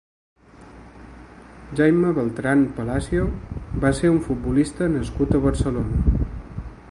[1.81, 3.29] Jaime Beltran Palacio
[3.85, 6.25] va ser un futbolista nascut a Barcelona.